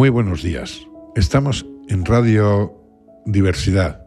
Muy 0.00 0.08
buenos 0.08 0.42
días. 0.42 0.80
Estamos 1.14 1.66
en 1.90 2.06
Radio 2.06 2.72
Diversidad 3.26 4.06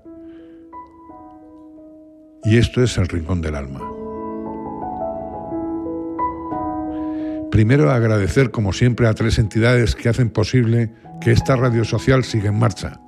y 2.43 2.57
esto 2.57 2.81
es 2.81 2.97
El 2.97 3.07
Rincón 3.07 3.41
del 3.41 3.53
Alma. 3.53 3.79
Primero 7.51 7.91
agradecer 7.91 8.49
como 8.49 8.73
siempre 8.73 9.05
a 9.05 9.13
tres 9.13 9.37
entidades 9.37 9.95
que 9.95 10.09
hacen 10.09 10.31
posible 10.31 10.91
que 11.21 11.31
esta 11.31 11.55
radio 11.57 11.85
social 11.85 12.23
siga 12.23 12.49
en 12.49 12.57
marcha. 12.57 12.99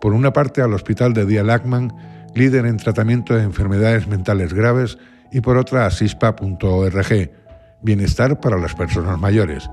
Por 0.00 0.12
una 0.12 0.32
parte 0.32 0.62
al 0.62 0.72
Hospital 0.72 1.14
de 1.14 1.26
Día 1.26 1.42
Lachman, 1.42 1.92
líder 2.32 2.66
en 2.66 2.76
tratamiento 2.76 3.34
de 3.34 3.42
enfermedades 3.42 4.06
mentales 4.06 4.54
graves, 4.54 4.98
y 5.32 5.40
por 5.40 5.56
otra 5.56 5.86
a 5.86 5.90
sispa.org, 5.90 7.30
Bienestar 7.82 8.38
para 8.38 8.56
las 8.56 8.76
Personas 8.76 9.18
Mayores 9.18 9.68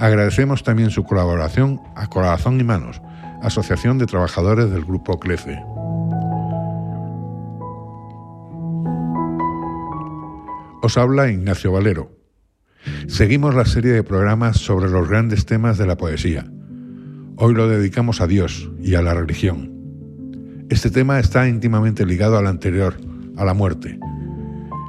Agradecemos 0.00 0.64
también 0.64 0.88
su 0.88 1.04
colaboración 1.04 1.78
a 1.94 2.06
Corazón 2.06 2.58
y 2.58 2.64
Manos, 2.64 3.02
Asociación 3.42 3.98
de 3.98 4.06
Trabajadores 4.06 4.70
del 4.70 4.82
Grupo 4.82 5.20
CLECE. 5.20 5.62
Os 10.80 10.96
habla 10.96 11.30
Ignacio 11.30 11.70
Valero. 11.70 12.16
Seguimos 13.08 13.54
la 13.54 13.66
serie 13.66 13.92
de 13.92 14.02
programas 14.02 14.56
sobre 14.56 14.88
los 14.88 15.06
grandes 15.06 15.44
temas 15.44 15.76
de 15.76 15.86
la 15.86 15.98
poesía. 15.98 16.50
Hoy 17.36 17.52
lo 17.52 17.68
dedicamos 17.68 18.22
a 18.22 18.26
Dios 18.26 18.70
y 18.80 18.94
a 18.94 19.02
la 19.02 19.12
religión. 19.12 20.66
Este 20.70 20.90
tema 20.90 21.20
está 21.20 21.46
íntimamente 21.46 22.06
ligado 22.06 22.38
al 22.38 22.46
anterior, 22.46 22.96
a 23.36 23.44
la 23.44 23.52
muerte. 23.52 23.98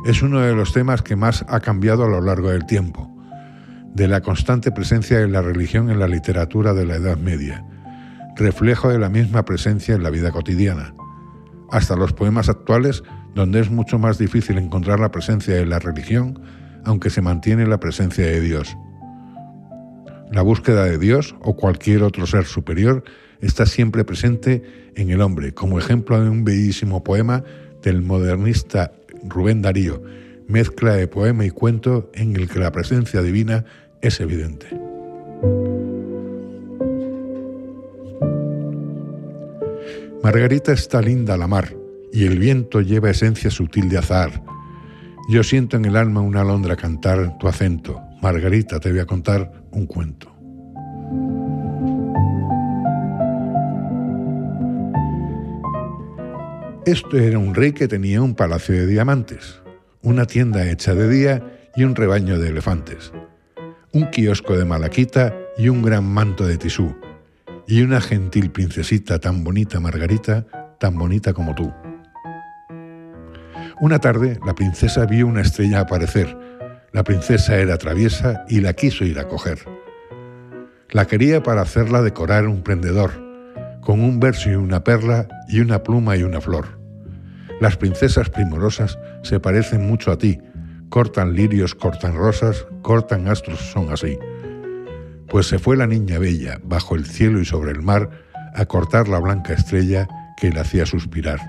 Es 0.05 0.21
uno 0.21 0.39
de 0.39 0.55
los 0.55 0.71
temas 0.71 1.01
que 1.01 1.17
más 1.17 1.43
ha 1.49 1.59
cambiado 1.59 2.05
a 2.05 2.09
lo 2.09 2.21
largo 2.21 2.49
del 2.49 2.65
tiempo 2.65 3.10
de 3.93 4.07
la 4.07 4.21
constante 4.21 4.71
presencia 4.71 5.20
de 5.20 5.27
la 5.27 5.41
religión 5.41 5.89
en 5.89 5.99
la 5.99 6.07
literatura 6.07 6.73
de 6.73 6.85
la 6.85 6.95
Edad 6.95 7.17
Media, 7.17 7.65
reflejo 8.35 8.89
de 8.89 8.99
la 8.99 9.09
misma 9.09 9.43
presencia 9.43 9.95
en 9.95 10.03
la 10.03 10.09
vida 10.09 10.31
cotidiana, 10.31 10.93
hasta 11.70 11.95
los 11.95 12.13
poemas 12.13 12.49
actuales 12.49 13.03
donde 13.35 13.59
es 13.59 13.70
mucho 13.70 13.98
más 13.99 14.17
difícil 14.17 14.57
encontrar 14.57 14.99
la 14.99 15.11
presencia 15.11 15.55
de 15.55 15.65
la 15.65 15.79
religión, 15.79 16.41
aunque 16.83 17.09
se 17.09 17.21
mantiene 17.21 17.65
la 17.65 17.79
presencia 17.79 18.25
de 18.25 18.41
Dios. 18.41 18.75
La 20.31 20.41
búsqueda 20.41 20.85
de 20.85 20.98
Dios 20.98 21.35
o 21.41 21.55
cualquier 21.55 22.03
otro 22.03 22.26
ser 22.26 22.45
superior 22.45 23.03
está 23.41 23.65
siempre 23.65 24.05
presente 24.05 24.63
en 24.95 25.09
el 25.09 25.21
hombre, 25.21 25.53
como 25.53 25.79
ejemplo 25.79 26.21
de 26.21 26.29
un 26.29 26.43
bellísimo 26.43 27.03
poema 27.03 27.43
del 27.81 28.01
modernista 28.01 28.93
Rubén 29.23 29.61
Darío, 29.61 30.01
mezcla 30.52 30.94
de 30.94 31.07
poema 31.07 31.46
y 31.46 31.49
cuento 31.49 32.12
en 32.13 32.35
el 32.35 32.49
que 32.49 32.60
la 32.60 32.71
presencia 32.71 33.21
divina 33.21 33.66
es 34.02 34.20
evidente. 34.20 34.68
Margarita 40.22 40.72
está 40.72 41.02
linda 41.02 41.34
a 41.34 41.38
la 41.38 41.48
mar 41.48 41.76
y 42.13 42.26
el 42.26 42.38
viento 42.38 42.82
lleva 42.82 43.10
esencia 43.10 43.49
sutil 43.49 43.90
de 43.90 43.98
azar. 43.98 44.44
Yo 45.29 45.44
siento 45.44 45.77
en 45.77 45.85
el 45.85 45.96
alma 45.96 46.22
una 46.22 46.41
alondra 46.41 46.76
cantar 46.76 47.38
tu 47.40 47.48
acento. 47.48 48.02
Margarita, 48.22 48.79
te 48.79 48.91
voy 48.91 48.99
a 48.99 49.05
contar 49.05 49.52
un 49.72 49.88
cuento. 49.88 50.32
Esto 56.85 57.18
era 57.18 57.38
un 57.38 57.54
rey 57.54 57.74
que 57.74 57.88
tenía 57.88 58.22
un 58.22 58.35
palacio 58.35 58.76
de 58.76 58.88
diamantes, 58.88 59.60
una 60.02 60.26
tienda 60.26 60.70
hecha 60.70 60.96
de 60.96 61.07
día 61.07 61.44
y 61.76 61.84
un 61.84 61.96
rebaño 61.96 62.40
de 62.40 62.49
elefantes 62.49 63.12
un 63.94 64.06
kiosco 64.09 64.57
de 64.57 64.63
malaquita 64.63 65.35
y 65.57 65.67
un 65.67 65.81
gran 65.81 66.06
manto 66.06 66.47
de 66.47 66.57
tisú, 66.57 66.95
y 67.67 67.81
una 67.81 68.00
gentil 68.00 68.50
princesita 68.51 69.19
tan 69.19 69.44
bonita, 69.44 69.79
Margarita, 69.79 70.45
tan 70.79 70.97
bonita 70.97 71.34
como 71.34 71.53
tú. 71.53 71.73
Una 73.81 74.00
tarde 74.00 74.40
la 74.45 74.56
princesa 74.56 75.06
vio 75.06 75.28
una 75.28 75.41
estrella 75.41 75.81
aparecer. 75.81 76.38
La 76.91 77.03
princesa 77.03 77.57
era 77.57 77.78
traviesa 77.78 78.45
y 78.47 78.61
la 78.61 78.73
quiso 78.73 79.06
ir 79.06 79.19
a 79.19 79.28
coger. 79.28 79.59
La 80.90 81.07
quería 81.07 81.41
para 81.41 81.61
hacerla 81.61 82.01
decorar 82.01 82.47
un 82.47 82.63
prendedor, 82.63 83.11
con 83.81 84.01
un 84.01 84.19
verso 84.19 84.50
y 84.50 84.56
una 84.56 84.84
perla 84.84 85.28
y 85.47 85.59
una 85.59 85.84
pluma 85.84 86.16
y 86.16 86.23
una 86.23 86.41
flor. 86.41 86.80
Las 87.61 87.77
princesas 87.77 88.27
primorosas 88.31 88.97
se 89.22 89.39
parecen 89.39 89.85
mucho 89.85 90.11
a 90.11 90.17
ti, 90.17 90.39
cortan 90.89 91.35
lirios, 91.35 91.75
cortan 91.75 92.16
rosas, 92.16 92.66
cortan 92.81 93.27
astros, 93.27 93.59
son 93.59 93.91
así. 93.91 94.17
Pues 95.29 95.45
se 95.45 95.59
fue 95.59 95.77
la 95.77 95.85
niña 95.85 96.17
bella, 96.17 96.59
bajo 96.63 96.95
el 96.95 97.05
cielo 97.05 97.39
y 97.39 97.45
sobre 97.45 97.72
el 97.72 97.83
mar, 97.83 98.09
a 98.55 98.66
cortar 98.66 99.07
la 99.07 99.19
blanca 99.19 99.53
estrella 99.53 100.07
que 100.38 100.49
le 100.49 100.59
hacía 100.59 100.88
suspirar. 100.88 101.39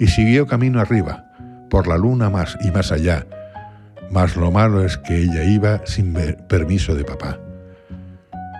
Y 0.00 0.08
siguió 0.08 0.48
camino 0.48 0.80
arriba, 0.80 1.30
por 1.70 1.86
la 1.86 1.96
luna 1.96 2.28
más 2.28 2.58
y 2.60 2.72
más 2.72 2.90
allá, 2.90 3.24
mas 4.10 4.34
lo 4.34 4.50
malo 4.50 4.84
es 4.84 4.98
que 4.98 5.16
ella 5.16 5.44
iba 5.44 5.80
sin 5.86 6.12
permiso 6.48 6.96
de 6.96 7.04
papá. 7.04 7.38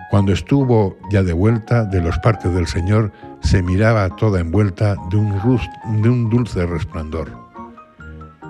Cuando 0.09 0.31
estuvo 0.31 0.97
ya 1.11 1.21
de 1.21 1.33
vuelta 1.33 1.83
de 1.83 2.01
los 2.01 2.17
parques 2.19 2.53
del 2.53 2.67
Señor, 2.67 3.11
se 3.41 3.61
miraba 3.63 4.15
toda 4.15 4.39
envuelta 4.39 4.95
de 5.09 5.17
un, 5.17 6.01
de 6.01 6.09
un 6.09 6.29
dulce 6.29 6.65
resplandor. 6.65 7.31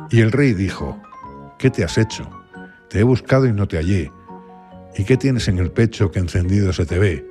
Y 0.09 0.21
el 0.21 0.31
rey 0.31 0.53
dijo, 0.53 0.99
¿Qué 1.59 1.69
te 1.69 1.83
has 1.83 1.97
hecho? 1.97 2.29
Te 2.89 2.99
he 2.99 3.03
buscado 3.03 3.45
y 3.45 3.51
no 3.51 3.67
te 3.67 3.75
hallé. 3.75 4.13
¿Y 4.97 5.03
qué 5.03 5.17
tienes 5.17 5.49
en 5.49 5.59
el 5.59 5.71
pecho 5.71 6.09
que 6.09 6.19
encendido 6.19 6.71
se 6.71 6.85
te 6.85 6.97
ve? 6.97 7.29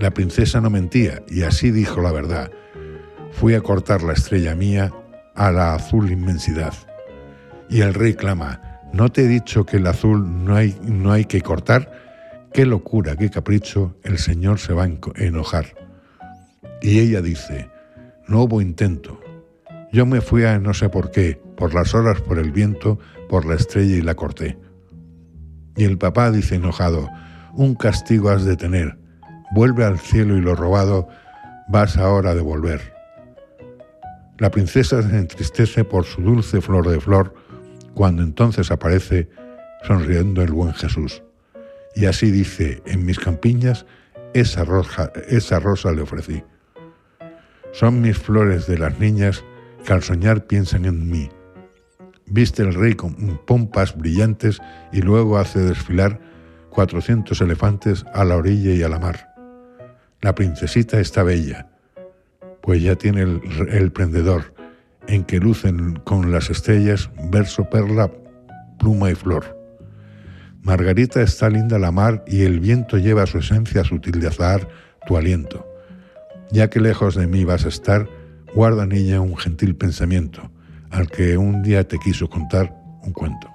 La 0.00 0.10
princesa 0.10 0.62
no 0.62 0.70
mentía 0.70 1.22
y 1.28 1.42
así 1.42 1.70
dijo 1.70 2.00
la 2.00 2.12
verdad. 2.12 2.50
Fui 3.30 3.52
a 3.52 3.60
cortar 3.60 4.02
la 4.02 4.14
estrella 4.14 4.54
mía 4.54 4.90
a 5.34 5.52
la 5.52 5.74
azul 5.74 6.10
inmensidad. 6.10 6.72
Y 7.68 7.82
el 7.82 7.92
rey 7.92 8.14
clama, 8.14 8.80
¿no 8.94 9.12
te 9.12 9.24
he 9.24 9.28
dicho 9.28 9.66
que 9.66 9.76
el 9.76 9.86
azul 9.86 10.44
no 10.44 10.56
hay, 10.56 10.74
no 10.82 11.12
hay 11.12 11.26
que 11.26 11.42
cortar? 11.42 11.92
Qué 12.54 12.64
locura, 12.64 13.16
qué 13.16 13.28
capricho, 13.28 13.96
el 14.02 14.16
Señor 14.16 14.58
se 14.58 14.72
va 14.72 14.84
a 14.84 14.90
enojar. 15.16 15.74
Y 16.82 16.98
ella 16.98 17.22
dice, 17.22 17.70
no 18.26 18.42
hubo 18.42 18.60
intento. 18.60 19.20
Yo 19.92 20.04
me 20.04 20.20
fui 20.20 20.44
a 20.44 20.58
no 20.58 20.74
sé 20.74 20.88
por 20.88 21.10
qué, 21.12 21.40
por 21.56 21.74
las 21.74 21.94
horas, 21.94 22.20
por 22.20 22.38
el 22.38 22.50
viento, 22.50 22.98
por 23.28 23.46
la 23.46 23.54
estrella 23.54 23.96
y 23.96 24.02
la 24.02 24.16
corté. 24.16 24.58
Y 25.76 25.84
el 25.84 25.96
papá 25.96 26.30
dice 26.30 26.56
enojado, 26.56 27.08
un 27.54 27.76
castigo 27.76 28.30
has 28.30 28.44
de 28.44 28.56
tener, 28.56 28.98
vuelve 29.54 29.84
al 29.84 29.98
cielo 29.98 30.36
y 30.36 30.40
lo 30.40 30.56
robado 30.56 31.08
vas 31.68 31.96
ahora 31.96 32.30
a 32.30 32.34
devolver. 32.34 32.80
La 34.38 34.50
princesa 34.50 35.02
se 35.02 35.16
entristece 35.16 35.84
por 35.84 36.04
su 36.04 36.20
dulce 36.20 36.60
flor 36.60 36.88
de 36.88 37.00
flor, 37.00 37.34
cuando 37.94 38.22
entonces 38.22 38.70
aparece 38.70 39.28
sonriendo 39.86 40.42
el 40.42 40.50
buen 40.50 40.72
Jesús. 40.74 41.22
Y 41.94 42.06
así 42.06 42.30
dice, 42.30 42.82
en 42.86 43.04
mis 43.04 43.18
campiñas, 43.18 43.86
esa 44.34 44.64
rosa, 44.64 45.12
esa 45.28 45.60
rosa 45.60 45.92
le 45.92 46.02
ofrecí. 46.02 46.42
Son 47.72 48.00
mis 48.00 48.18
flores 48.18 48.66
de 48.66 48.78
las 48.78 48.98
niñas 48.98 49.44
que 49.84 49.92
al 49.92 50.02
soñar 50.02 50.46
piensan 50.46 50.84
en 50.84 51.10
mí 51.10 51.28
viste 52.32 52.62
el 52.62 52.74
rey 52.74 52.94
con 52.94 53.38
pompas 53.46 53.96
brillantes 53.96 54.60
y 54.90 55.02
luego 55.02 55.38
hace 55.38 55.60
desfilar 55.60 56.18
400 56.70 57.38
elefantes 57.42 58.04
a 58.14 58.24
la 58.24 58.36
orilla 58.36 58.72
y 58.72 58.82
a 58.82 58.88
la 58.88 58.98
mar. 58.98 59.28
La 60.22 60.34
princesita 60.34 60.98
está 60.98 61.22
bella, 61.22 61.68
pues 62.62 62.82
ya 62.82 62.96
tiene 62.96 63.22
el, 63.22 63.92
prendedor, 63.92 64.54
en 65.08 65.24
que 65.24 65.40
lucen 65.40 65.96
con 66.04 66.32
las 66.32 66.48
estrellas 66.48 67.10
verso, 67.30 67.68
perla, 67.68 68.10
pluma 68.78 69.10
y 69.10 69.14
flor. 69.14 69.58
Margarita 70.62 71.20
está 71.20 71.50
linda 71.50 71.78
la 71.78 71.90
mar 71.90 72.24
y 72.26 72.44
el 72.44 72.60
viento 72.60 72.96
lleva 72.96 73.26
su 73.26 73.38
esencia 73.38 73.84
sutil 73.84 74.20
de 74.20 74.28
azahar 74.28 74.68
tu 75.06 75.16
aliento. 75.16 75.66
Ya 76.52 76.68
que 76.68 76.80
lejos 76.80 77.14
de 77.14 77.26
mí 77.26 77.44
vas 77.44 77.64
a 77.64 77.68
estar, 77.68 78.08
guarda 78.54 78.84
en 78.84 78.92
ella 78.92 79.20
un 79.22 79.36
gentil 79.36 79.74
pensamiento 79.74 80.50
al 80.90 81.08
que 81.10 81.38
un 81.38 81.62
día 81.62 81.88
te 81.88 81.98
quiso 81.98 82.28
contar 82.28 82.78
un 83.02 83.12
cuento. 83.12 83.48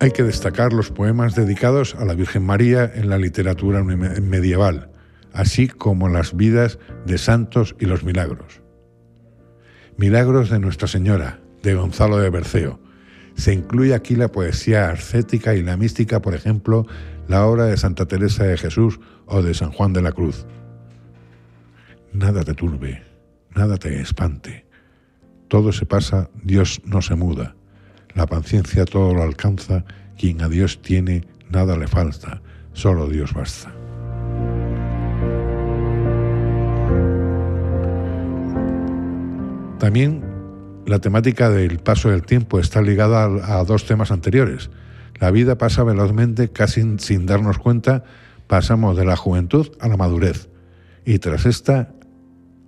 Hay 0.00 0.10
que 0.10 0.24
destacar 0.24 0.72
los 0.72 0.90
poemas 0.90 1.36
dedicados 1.36 1.94
a 1.94 2.04
la 2.04 2.14
Virgen 2.14 2.44
María 2.44 2.90
en 2.92 3.08
la 3.08 3.18
literatura 3.18 3.84
medieval, 3.84 4.90
así 5.32 5.68
como 5.68 6.08
las 6.08 6.34
vidas 6.34 6.80
de 7.06 7.18
santos 7.18 7.76
y 7.78 7.84
los 7.84 8.02
milagros. 8.02 8.62
Milagros 9.96 10.50
de 10.50 10.58
Nuestra 10.58 10.88
Señora, 10.88 11.38
de 11.62 11.74
Gonzalo 11.74 12.18
de 12.18 12.30
Berceo. 12.30 12.80
Se 13.40 13.54
incluye 13.54 13.94
aquí 13.94 14.16
la 14.16 14.30
poesía 14.30 14.90
ascética 14.90 15.54
y 15.54 15.62
la 15.62 15.78
mística, 15.78 16.20
por 16.20 16.34
ejemplo, 16.34 16.86
la 17.26 17.46
obra 17.46 17.64
de 17.64 17.78
Santa 17.78 18.04
Teresa 18.04 18.44
de 18.44 18.58
Jesús 18.58 19.00
o 19.24 19.40
de 19.40 19.54
San 19.54 19.72
Juan 19.72 19.94
de 19.94 20.02
la 20.02 20.12
Cruz. 20.12 20.44
Nada 22.12 22.44
te 22.44 22.52
turbe, 22.52 23.02
nada 23.54 23.78
te 23.78 23.98
espante. 23.98 24.66
todo 25.48 25.72
se 25.72 25.86
pasa, 25.86 26.28
Dios 26.42 26.82
no 26.84 27.00
se 27.00 27.14
muda. 27.14 27.56
La 28.14 28.26
paciencia 28.26 28.84
todo 28.84 29.14
lo 29.14 29.22
alcanza, 29.22 29.86
quien 30.18 30.42
a 30.42 30.48
Dios 30.50 30.82
tiene, 30.82 31.24
nada 31.48 31.78
le 31.78 31.88
falta, 31.88 32.42
solo 32.74 33.06
Dios 33.06 33.32
basta. 33.32 33.72
También 39.78 40.29
la 40.86 40.98
temática 40.98 41.50
del 41.50 41.78
paso 41.78 42.10
del 42.10 42.22
tiempo 42.22 42.58
está 42.58 42.82
ligada 42.82 43.24
a, 43.24 43.64
dos 43.64 43.86
temas 43.86 44.10
anteriores. 44.10 44.70
La 45.18 45.30
vida 45.30 45.58
pasa 45.58 45.84
velozmente, 45.84 46.50
casi 46.50 46.82
sin 46.98 47.26
darnos 47.26 47.58
cuenta, 47.58 48.04
pasamos 48.46 48.96
de 48.96 49.04
la 49.04 49.16
juventud 49.16 49.68
a 49.80 49.88
la 49.88 49.96
madurez 49.96 50.48
y 51.04 51.18
tras 51.18 51.46
esta 51.46 51.92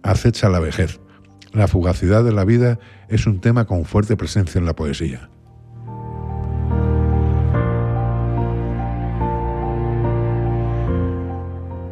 acecha 0.03 0.49
la 0.49 0.61
vejez. 0.61 1.00
La 1.53 1.69
fugacidad 1.69 2.25
de 2.25 2.32
la 2.32 2.44
vida 2.44 2.79
es 3.09 3.26
un 3.26 3.41
tema 3.41 3.67
con 3.67 3.85
fuerte 3.85 4.17
presencia 4.17 4.58
en 4.58 4.67
la 4.67 4.75
poesía. 4.75 5.29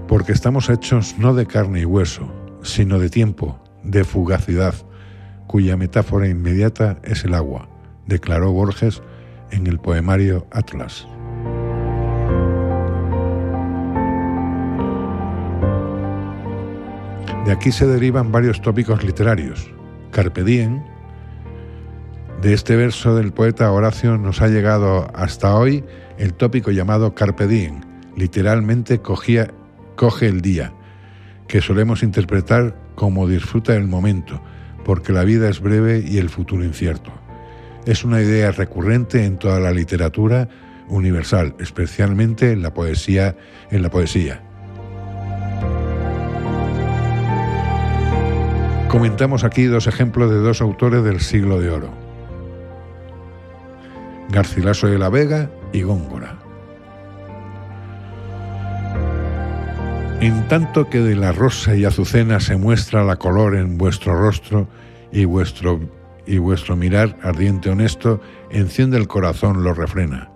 Porque 0.08 0.32
estamos 0.32 0.68
hechos 0.70 1.16
no 1.18 1.34
de 1.34 1.46
carne 1.46 1.80
y 1.80 1.84
hueso, 1.84 2.32
sino 2.62 2.98
de 2.98 3.10
tiempo, 3.10 3.62
de 3.84 4.04
fugacidad, 4.04 4.74
cuya 5.50 5.76
metáfora 5.76 6.28
inmediata 6.28 7.00
es 7.02 7.24
el 7.24 7.34
agua, 7.34 7.68
declaró 8.06 8.52
Borges 8.52 9.02
en 9.50 9.66
el 9.66 9.80
poemario 9.80 10.46
Atlas. 10.52 11.08
De 17.44 17.50
aquí 17.50 17.72
se 17.72 17.84
derivan 17.88 18.30
varios 18.30 18.62
tópicos 18.62 19.02
literarios. 19.02 19.68
Carpe 20.12 20.44
diem, 20.44 20.84
de 22.40 22.52
este 22.52 22.76
verso 22.76 23.16
del 23.16 23.32
poeta 23.32 23.72
Horacio 23.72 24.18
nos 24.18 24.40
ha 24.42 24.46
llegado 24.46 25.10
hasta 25.16 25.56
hoy 25.56 25.84
el 26.16 26.34
tópico 26.34 26.70
llamado 26.70 27.16
Carpe 27.16 27.48
diem, 27.48 27.80
literalmente 28.16 29.00
coge 29.00 29.48
el 30.20 30.42
día, 30.42 30.72
que 31.48 31.60
solemos 31.60 32.04
interpretar 32.04 32.76
como 32.94 33.26
disfruta 33.26 33.74
el 33.74 33.88
momento, 33.88 34.40
porque 34.84 35.12
la 35.12 35.24
vida 35.24 35.48
es 35.48 35.60
breve 35.60 36.04
y 36.06 36.18
el 36.18 36.28
futuro 36.28 36.64
incierto. 36.64 37.12
Es 37.86 38.04
una 38.04 38.20
idea 38.20 38.52
recurrente 38.52 39.24
en 39.24 39.38
toda 39.38 39.60
la 39.60 39.72
literatura 39.72 40.48
universal, 40.88 41.54
especialmente 41.58 42.52
en 42.52 42.62
la 42.62 42.74
poesía, 42.74 43.36
en 43.70 43.82
la 43.82 43.90
poesía. 43.90 44.42
Comentamos 48.88 49.44
aquí 49.44 49.64
dos 49.64 49.86
ejemplos 49.86 50.30
de 50.30 50.38
dos 50.38 50.60
autores 50.60 51.04
del 51.04 51.20
siglo 51.20 51.60
de 51.60 51.70
oro. 51.70 51.90
Garcilaso 54.30 54.88
de 54.88 54.98
la 54.98 55.08
Vega 55.08 55.50
y 55.72 55.82
Góngora. 55.82 56.49
En 60.20 60.48
tanto 60.48 60.90
que 60.90 61.00
de 61.00 61.16
la 61.16 61.32
rosa 61.32 61.74
y 61.74 61.86
azucena 61.86 62.40
se 62.40 62.58
muestra 62.58 63.04
la 63.04 63.16
color 63.16 63.56
en 63.56 63.78
vuestro 63.78 64.14
rostro 64.20 64.68
y 65.10 65.24
vuestro, 65.24 65.80
y 66.26 66.36
vuestro 66.36 66.76
mirar 66.76 67.16
ardiente 67.22 67.70
honesto 67.70 68.20
enciende 68.50 68.98
el 68.98 69.08
corazón, 69.08 69.64
lo 69.64 69.72
refrena. 69.72 70.30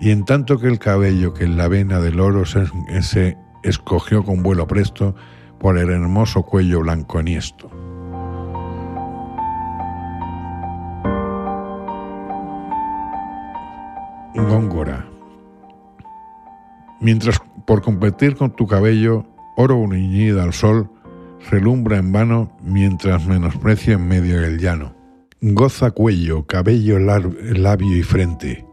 Y 0.00 0.12
en 0.12 0.24
tanto 0.24 0.58
que 0.58 0.68
el 0.68 0.78
cabello 0.78 1.34
que 1.34 1.44
en 1.44 1.58
la 1.58 1.68
vena 1.68 2.00
del 2.00 2.20
oro 2.20 2.46
se, 2.46 2.64
se 3.02 3.36
escogió 3.62 4.24
con 4.24 4.42
vuelo 4.42 4.66
presto 4.66 5.14
por 5.58 5.76
el 5.76 5.90
hermoso 5.90 6.42
cuello 6.44 6.80
blanco 6.80 7.20
eniesto. 7.20 7.68
Góngora. 14.34 15.04
Mientras 17.00 17.38
por 17.66 17.82
competir 17.82 18.36
con 18.36 18.54
tu 18.54 18.66
cabello, 18.66 19.26
oro 19.56 19.76
uniñida 19.76 20.42
al 20.42 20.52
sol, 20.52 20.90
relumbra 21.50 21.98
en 21.98 22.12
vano 22.12 22.56
mientras 22.62 23.26
menosprecia 23.26 23.94
en 23.94 24.06
medio 24.06 24.40
del 24.40 24.58
llano. 24.58 24.94
Goza 25.40 25.90
cuello, 25.90 26.46
cabello, 26.46 26.98
labio 26.98 27.96
y 27.96 28.02
frente, 28.02 28.64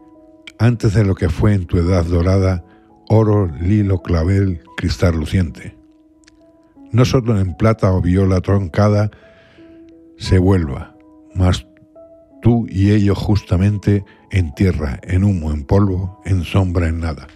antes 0.58 0.94
de 0.94 1.04
lo 1.04 1.14
que 1.14 1.28
fue 1.28 1.54
en 1.54 1.66
tu 1.66 1.78
edad 1.78 2.04
dorada, 2.04 2.64
oro, 3.08 3.50
lilo, 3.60 4.02
clavel, 4.02 4.62
cristal 4.76 5.16
luciente. 5.16 5.76
No 6.90 7.04
solo 7.04 7.38
en 7.38 7.56
plata 7.56 7.92
o 7.92 8.00
viola 8.00 8.40
troncada 8.40 9.10
se 10.16 10.38
vuelva, 10.38 10.96
mas 11.34 11.66
tú 12.40 12.66
y 12.68 12.92
ello 12.92 13.14
justamente 13.14 14.04
en 14.30 14.54
tierra, 14.54 15.00
en 15.02 15.24
humo, 15.24 15.52
en 15.52 15.64
polvo, 15.64 16.20
en 16.24 16.44
sombra, 16.44 16.88
en 16.88 17.00
nada. 17.00 17.26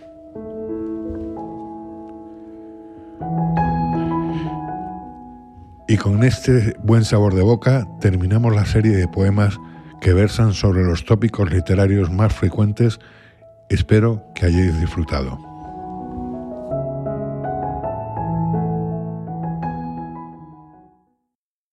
Y 5.91 5.97
con 5.97 6.23
este 6.23 6.77
buen 6.83 7.03
sabor 7.03 7.35
de 7.35 7.41
boca 7.41 7.89
terminamos 7.99 8.55
la 8.55 8.67
serie 8.67 8.95
de 8.95 9.09
poemas 9.09 9.59
que 10.03 10.13
versan 10.13 10.53
sobre 10.53 10.85
los 10.85 11.07
tópicos 11.07 11.51
literarios 11.51 12.11
más 12.11 12.35
frecuentes. 12.35 13.01
Espero 13.71 14.23
que 14.35 14.45
hayáis 14.45 14.79
disfrutado. 14.79 15.48